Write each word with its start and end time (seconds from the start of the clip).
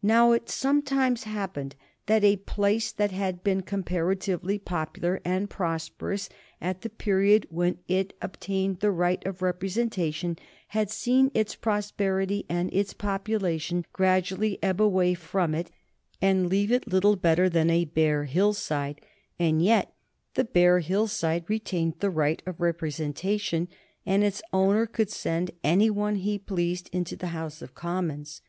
Now 0.00 0.30
it 0.30 0.48
sometimes 0.48 1.24
happened 1.24 1.74
that 2.06 2.22
a 2.22 2.36
place 2.36 2.92
that 2.92 3.10
had 3.10 3.42
been 3.42 3.62
comparatively 3.62 4.60
popular 4.60 5.20
and 5.24 5.50
prosperous 5.50 6.28
at 6.60 6.82
the 6.82 6.88
period 6.88 7.48
when 7.50 7.78
it 7.88 8.16
obtained 8.22 8.78
the 8.78 8.92
right 8.92 9.26
of 9.26 9.42
representation 9.42 10.38
had 10.68 10.88
seen 10.88 11.32
its 11.34 11.56
prosperity 11.56 12.46
and 12.48 12.72
its 12.72 12.92
population 12.94 13.84
gradually 13.92 14.56
ebb 14.62 14.80
away 14.80 15.14
from 15.14 15.52
it, 15.52 15.72
and 16.22 16.48
leave 16.48 16.70
it 16.70 16.86
little 16.86 17.16
better 17.16 17.48
than 17.48 17.68
a 17.68 17.86
bare 17.86 18.22
hill 18.26 18.52
side, 18.52 19.00
and 19.36 19.60
yet 19.64 19.92
the 20.34 20.44
bare 20.44 20.78
hill 20.78 21.08
side 21.08 21.42
retained 21.48 21.94
the 21.98 22.10
right 22.10 22.40
of 22.46 22.60
representation, 22.60 23.66
and 24.06 24.22
its 24.22 24.42
owner 24.52 24.86
could 24.86 25.10
send 25.10 25.50
any 25.64 25.90
one 25.90 26.14
he 26.14 26.38
pleased 26.38 26.88
into 26.92 27.16
the 27.16 27.34
House 27.34 27.60
of 27.60 27.74
Commons. 27.74 28.42